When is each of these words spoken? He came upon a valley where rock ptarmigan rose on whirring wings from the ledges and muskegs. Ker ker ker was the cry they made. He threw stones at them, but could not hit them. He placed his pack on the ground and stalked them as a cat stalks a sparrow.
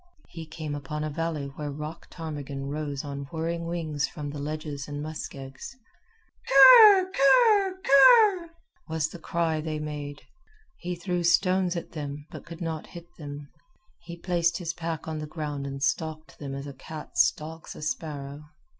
He 0.29 0.47
came 0.47 0.73
upon 0.73 1.03
a 1.03 1.11
valley 1.11 1.45
where 1.45 1.69
rock 1.69 2.09
ptarmigan 2.09 2.69
rose 2.71 3.03
on 3.05 3.25
whirring 3.25 3.67
wings 3.67 4.07
from 4.07 4.31
the 4.31 4.39
ledges 4.39 4.87
and 4.87 4.99
muskegs. 4.99 5.77
Ker 6.47 7.11
ker 7.11 7.79
ker 7.83 8.49
was 8.87 9.09
the 9.09 9.19
cry 9.19 9.61
they 9.61 9.77
made. 9.77 10.23
He 10.79 10.95
threw 10.95 11.23
stones 11.23 11.75
at 11.75 11.91
them, 11.91 12.25
but 12.31 12.47
could 12.47 12.61
not 12.61 12.87
hit 12.87 13.15
them. 13.19 13.47
He 13.99 14.17
placed 14.17 14.57
his 14.57 14.73
pack 14.73 15.07
on 15.07 15.19
the 15.19 15.27
ground 15.27 15.67
and 15.67 15.83
stalked 15.83 16.39
them 16.39 16.55
as 16.55 16.65
a 16.65 16.73
cat 16.73 17.15
stalks 17.19 17.75
a 17.75 17.83
sparrow. 17.83 18.45